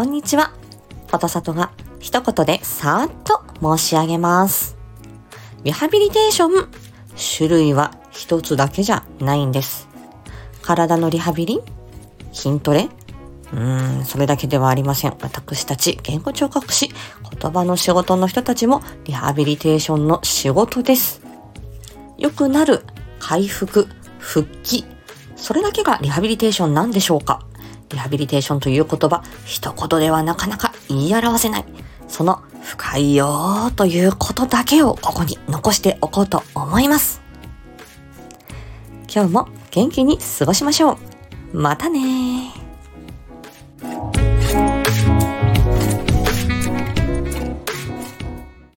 [0.00, 0.50] こんにちは。
[1.08, 4.78] フォトサトが一言でさーっと申し上げます。
[5.62, 6.68] リハビリテーション、
[7.36, 9.88] 種類は一つだけじゃないんです。
[10.62, 11.60] 体のリハビリ
[12.32, 12.88] 筋トレ
[13.52, 15.18] うーん、それだけではありません。
[15.20, 16.88] 私たち言語聴覚士、
[17.38, 21.20] 言葉の仕事の人たちもリハビリテーションの仕事です。
[22.16, 22.86] 良くなる、
[23.18, 23.86] 回復、
[24.18, 24.86] 復帰。
[25.36, 27.46] それだけがリハビリテーションなんでしょうか
[27.90, 31.64] リハビリテーションという言葉、一言ではなかなか言い表せない。
[32.08, 37.20] その深いよーということだけをここに残しておこうと思います。
[39.12, 40.98] 今日も元気に過ごしましょ
[41.52, 41.60] う。
[41.60, 42.59] またねー。